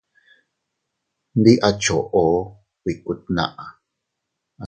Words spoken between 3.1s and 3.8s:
tnaʼa.